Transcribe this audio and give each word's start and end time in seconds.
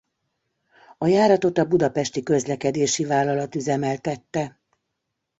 A 0.97 1.07
járatot 1.07 1.57
a 1.57 1.65
Budapesti 1.67 2.23
Közlekedési 2.23 3.05
Vállalat 3.05 3.55
üzemeltette. 3.55 4.59